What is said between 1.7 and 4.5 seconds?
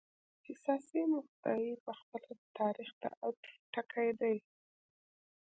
په خپله د تاریخ د عطف ټکي دي.